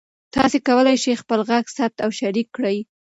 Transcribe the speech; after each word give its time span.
تاسي 0.35 0.57
کولای 0.67 0.95
شئ 1.03 1.13
خپل 1.21 1.39
غږ 1.49 1.65
ثبت 1.77 1.97
او 2.05 2.09
شریک 2.19 2.47
کړئ. 2.55 2.77